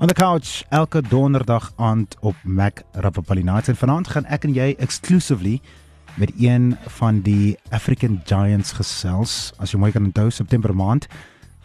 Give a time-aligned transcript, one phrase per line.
[0.00, 4.52] On the couch elke donderdag aand op Mac Rapapali Nights en vanaand gaan ek en
[4.54, 5.56] jy exclusively
[6.14, 9.32] met een van die African Giants gesels.
[9.58, 11.08] As jy mooi kan onthou, September maand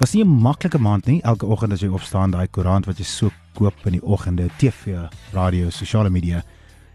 [0.02, 1.22] was nie 'n maklike maand nie.
[1.22, 4.98] Elke oggend as jy opstaan, daai koerant wat jy so koop in die oggende, TV,
[5.32, 6.42] radio, sosiale media.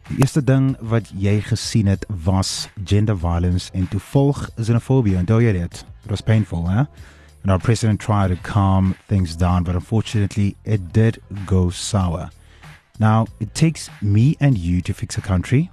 [0.09, 5.17] Die eerste ding wat jy gesien het was gender violence en toe volg xenofobie.
[5.17, 5.85] Onthou jy dit?
[6.05, 6.77] It was painful, hè?
[6.77, 6.87] Huh?
[7.43, 12.31] And our president tried to calm things down, but unfortunately, it did go sour.
[12.99, 15.71] Now, it takes me and you to fix a country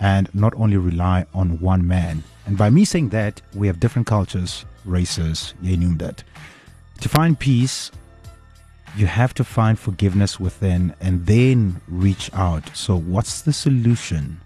[0.00, 2.24] and not only rely on one man.
[2.46, 6.22] And by me saying that, we have different cultures, races, you knew that.
[7.00, 7.90] To find peace,
[8.96, 12.74] you have to find forgiveness within and then reach out.
[12.76, 14.40] So, what's the solution?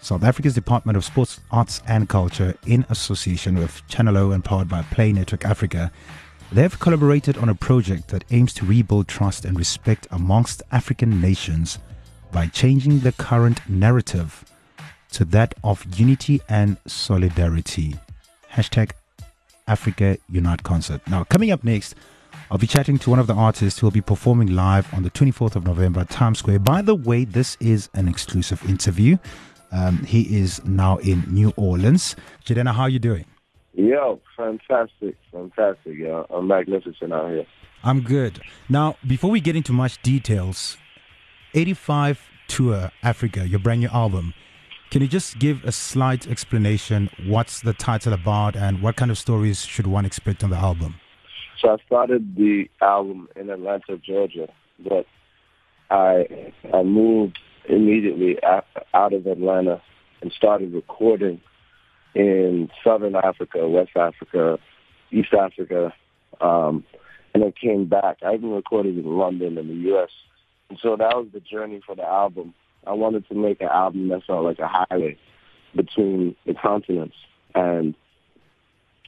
[0.00, 4.68] South Africa's Department of Sports, Arts and Culture, in association with Channel O and powered
[4.68, 5.90] by Play Network Africa,
[6.52, 11.78] they've collaborated on a project that aims to rebuild trust and respect amongst African nations
[12.30, 14.44] by changing the current narrative
[15.12, 17.96] to that of unity and solidarity.
[18.52, 18.92] Hashtag
[19.66, 21.00] Africa Unite Concert.
[21.08, 21.94] Now, coming up next,
[22.50, 25.10] I'll be chatting to one of the artists who will be performing live on the
[25.10, 26.60] 24th of November at Times Square.
[26.60, 29.18] By the way, this is an exclusive interview.
[29.70, 32.16] Um, he is now in New Orleans.
[32.44, 33.26] Jidenna, how are you doing?
[33.74, 35.96] Yo, fantastic, fantastic.
[35.96, 37.46] Yeah, I'm magnificent out here.
[37.84, 38.40] I'm good.
[38.68, 40.76] Now, before we get into much details,
[41.54, 44.34] 85 to Africa, your brand new album.
[44.90, 47.10] Can you just give a slight explanation?
[47.26, 50.94] What's the title about, and what kind of stories should one expect on the album?
[51.60, 55.06] So I started the album in Atlanta, Georgia, but
[55.90, 57.38] I I moved
[57.68, 59.82] immediately out of Atlanta
[60.20, 61.40] and started recording
[62.14, 64.58] in Southern Africa, West Africa,
[65.10, 65.92] East Africa,
[66.40, 66.84] um,
[67.34, 68.18] and then came back.
[68.24, 70.10] I even recorded in London and the U.S.
[70.68, 72.54] And so that was the journey for the album.
[72.86, 75.18] I wanted to make an album that felt like a highway
[75.74, 77.16] between the continents,
[77.54, 77.94] and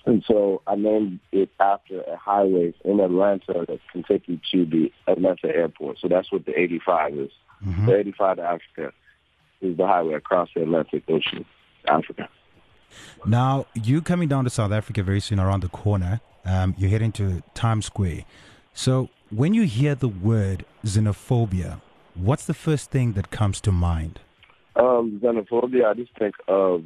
[0.06, 4.64] and so I named it after a highway in Atlanta that can take you to
[4.64, 5.98] the Atlanta airport.
[6.00, 7.30] So that's what the 85 is.
[7.64, 7.86] Mm-hmm.
[7.86, 8.92] The 85 to Africa
[9.60, 11.44] is the highway across the Atlantic Ocean,
[11.86, 12.28] Africa.
[13.24, 17.12] Now, you coming down to South Africa very soon around the corner, um, you're heading
[17.12, 18.24] to Times Square.
[18.72, 21.80] So, when you hear the word xenophobia,
[22.14, 24.20] what's the first thing that comes to mind?
[24.76, 26.84] Um, xenophobia, I just think of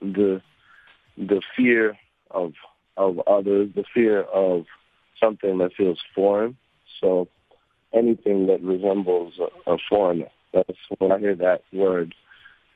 [0.00, 0.42] the
[1.16, 1.98] the fear
[2.30, 2.52] of
[2.96, 4.66] of others, the fear of
[5.18, 6.56] something that feels foreign.
[7.00, 7.28] So
[7.94, 10.28] anything that resembles a, a foreigner.
[10.52, 12.14] That's when I hear that word.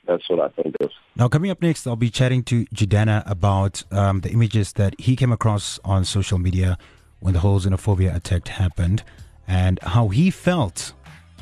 [0.07, 0.91] That's what I think of.
[1.17, 5.17] Now, coming up next, I'll be chatting to Jidenna about um, the images that he
[5.17, 6.77] came across on social media
[7.21, 9.03] when the whole xenophobia attack happened
[9.49, 10.93] and how he felt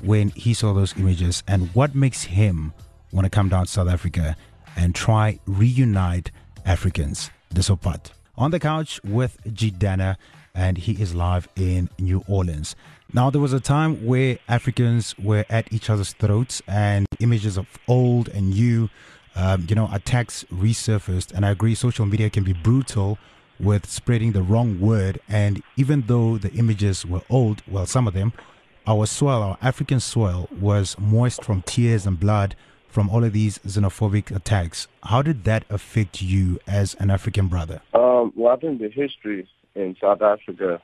[0.01, 2.73] when he saw those images and what makes him
[3.13, 4.37] want to come down to South Africa
[4.77, 6.31] and try reunite
[6.65, 7.31] Africans.
[7.51, 10.17] This part on the couch with Jidenna
[10.55, 12.77] and he is live in New Orleans.
[13.13, 17.67] Now, there was a time where Africans were at each other's throats and images of
[17.87, 18.89] old and new,
[19.37, 21.33] um, you know, attacks resurfaced.
[21.33, 23.19] And I agree, social media can be brutal
[23.61, 25.21] with spreading the wrong word.
[25.29, 28.33] And even though the images were old, well, some of them,
[28.87, 32.57] our soil, our African soil, was moist from tears and blood
[32.89, 34.87] from all of these xenophobic attacks.
[35.03, 37.81] How did that affect you as an African brother?
[37.95, 40.81] Um, well, I think the history in South Africa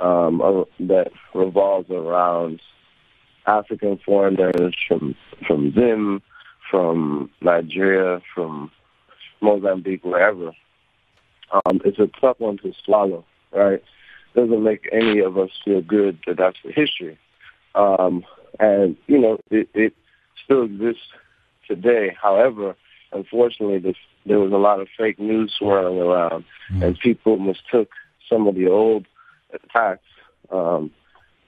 [0.00, 2.60] um, that revolves around
[3.46, 5.14] African foreigners from
[5.46, 6.22] from Zim,
[6.70, 8.70] from Nigeria, from
[9.40, 10.52] Mozambique, wherever.
[11.52, 13.82] Um, it's a tough one to swallow, right?
[14.34, 17.18] Doesn't make any of us feel good that that's the history.
[17.74, 18.24] Um,
[18.58, 19.94] and, you know, it, it
[20.42, 21.02] still exists
[21.68, 22.16] today.
[22.20, 22.74] However,
[23.12, 26.82] unfortunately, this, there was a lot of fake news swirling around, mm.
[26.82, 27.90] and people mistook
[28.32, 29.06] some of the old
[29.52, 30.04] attacks,
[30.50, 30.90] um,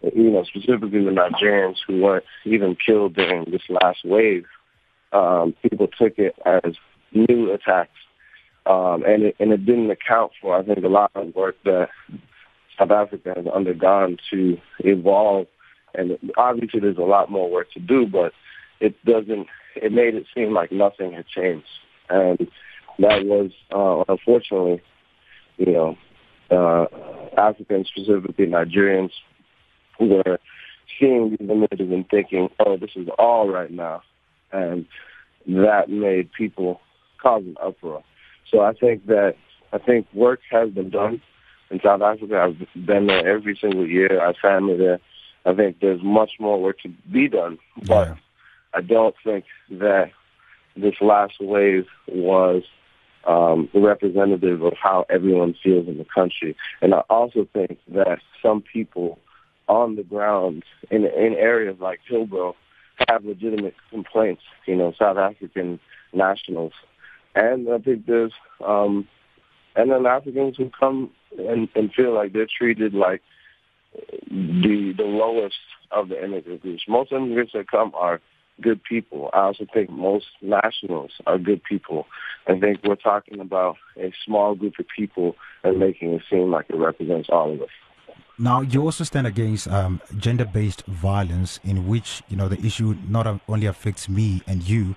[0.03, 4.45] you know, specifically the Nigerians who weren't even killed during this last wave.
[5.13, 6.75] Um, people took it as
[7.13, 7.97] new attacks,
[8.67, 11.89] um, and it and it didn't account for I think a lot of work that
[12.79, 15.47] South Africa has undergone to evolve.
[15.95, 18.33] And obviously, there's a lot more work to do, but
[18.81, 19.47] it doesn't.
[19.77, 21.67] It made it seem like nothing had changed,
[22.11, 22.49] and
[22.99, 24.83] that was uh, unfortunately,
[25.57, 25.97] you know,
[26.51, 26.87] uh,
[27.37, 29.11] Africans, specifically Nigerians,
[29.99, 30.39] were
[30.99, 34.03] seeing these images and thinking, oh, this is all right now.
[34.53, 34.87] And
[35.47, 36.81] that made people
[37.21, 38.03] cause an uproar.
[38.51, 39.35] So I think that
[39.73, 41.21] I think work has been done
[41.71, 42.41] in South Africa.
[42.41, 44.21] I've been there every single year.
[44.23, 45.01] I have family there.
[45.45, 48.17] I think there's much more work to be done, but Yeah.
[48.73, 50.11] I don't think that
[50.77, 52.65] this last wave was
[53.27, 56.57] um, representative of how everyone feels in the country.
[56.81, 59.19] And I also think that some people
[59.69, 62.55] on the ground in in areas like Hillbrow
[63.09, 64.43] have legitimate complaints.
[64.67, 65.81] You know, South African
[66.13, 66.73] nationals,
[67.35, 68.33] and I think there's
[68.65, 69.09] um,
[69.77, 73.23] and then Africans who come and, and feel like they're treated like
[74.31, 75.57] the the lowest
[75.91, 76.83] of the immigrant groups.
[76.89, 78.21] Most immigrants that come are
[78.61, 79.31] good people.
[79.33, 82.07] I also think most nationals are good people.
[82.47, 86.67] I think we're talking about a small group of people and making it seem like
[86.69, 87.69] it represents all of us.
[88.39, 93.41] Now, you also stand against um, gender-based violence, in which you know the issue not
[93.49, 94.97] only affects me and you,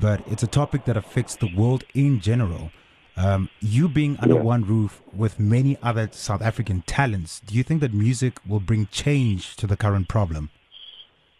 [0.00, 2.70] but it's a topic that affects the world in general.
[3.16, 4.42] Um, you being under Yeah.
[4.42, 8.86] one roof with many other South African talents, do you think that music will bring
[8.92, 10.50] change to the current problem?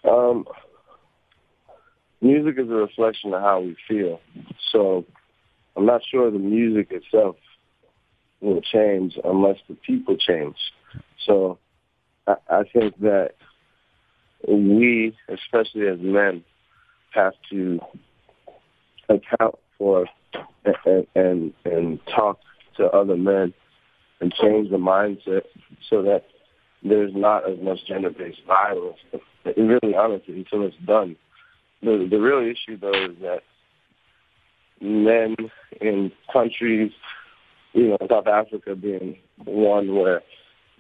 [0.03, 0.45] Um,
[2.21, 4.21] music is a reflection of how we feel.
[4.73, 5.05] So
[5.77, 7.37] I'm not sure the music itself
[8.41, 10.57] will change unless the people change.
[11.25, 11.59] So
[12.27, 13.33] I, I think that
[14.47, 16.45] we, especially as men,
[17.11, 17.81] have to
[19.09, 20.07] account for
[20.85, 22.39] and, and and talk
[22.77, 23.55] to other men
[24.21, 25.43] and change the mindset
[25.89, 26.25] so that
[26.83, 28.99] there's not as much gender-based violence.
[29.45, 31.17] And really, honestly, until it's done.
[31.83, 33.43] The the real issue though is that
[34.81, 35.37] men
[35.81, 36.93] in countries,
[37.73, 40.23] you know, South Africa being one where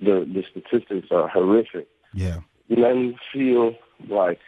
[0.00, 1.88] the the statistics are horrific.
[2.14, 3.74] Yeah, Men feel
[4.08, 4.40] like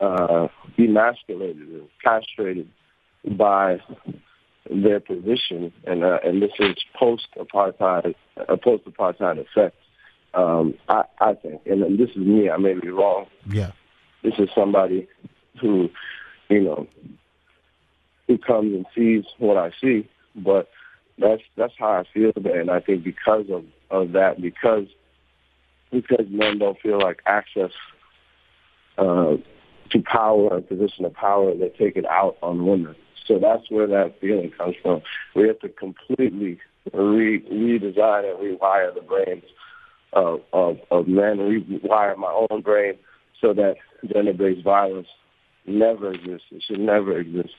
[0.00, 2.68] uh, emasculated and castrated
[3.36, 3.78] by
[4.70, 8.14] their position, and uh, and this is post apartheid,
[8.48, 9.76] a post apartheid effect.
[10.34, 12.50] Um, I, I think, and this is me.
[12.50, 13.26] I may be wrong.
[13.48, 13.70] yeah,
[14.22, 15.08] This is somebody
[15.60, 15.88] who,
[16.48, 16.86] you know,
[18.26, 20.08] who comes and sees what I see.
[20.34, 20.68] But
[21.18, 24.86] that's that's how I feel and I think because of of that, because
[25.90, 27.70] because men don't feel like access
[28.98, 29.36] uh,
[29.90, 32.96] to power, a position of power, they take it out on women.
[33.26, 35.02] So that's where that feeling comes from.
[35.34, 36.58] We have to completely
[36.92, 39.44] re- redesign and rewire the brains
[40.12, 42.94] of, of, of men, rewire my own brain
[43.40, 43.76] so that
[44.12, 45.08] gender-based violence
[45.68, 46.46] never exists.
[46.50, 47.54] It should never exist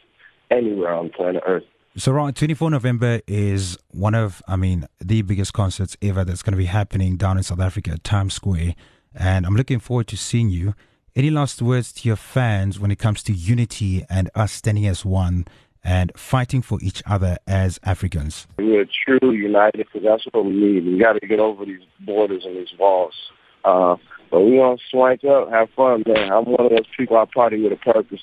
[0.51, 1.63] anywhere on planet Earth.
[1.95, 6.51] So, right, 24 November is one of, I mean, the biggest concerts ever that's going
[6.51, 8.75] to be happening down in South Africa at Times Square.
[9.15, 10.75] And I'm looking forward to seeing you.
[11.15, 15.03] Any last words to your fans when it comes to unity and us standing as
[15.03, 15.47] one
[15.83, 18.45] and fighting for each other as Africans?
[18.59, 20.85] We're truly united because that's what we need.
[20.85, 23.15] We got to get over these borders and these walls.
[23.63, 23.95] Uh,
[24.31, 26.31] but we gonna swank up, have fun, man.
[26.31, 28.21] I'm one of those people I party with a purpose.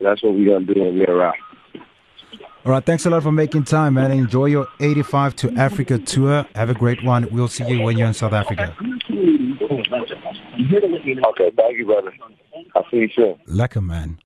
[0.00, 1.34] That's what we gonna do in we're out.
[2.64, 4.12] All right, thanks a lot for making time, man.
[4.12, 6.46] Enjoy your 85 to Africa tour.
[6.54, 7.26] Have a great one.
[7.32, 8.76] We'll see you when you're in South Africa.
[8.78, 8.86] Okay,
[11.56, 12.14] thank you, brother.
[12.76, 13.34] I'll see you soon.
[13.48, 14.18] Lekker, man.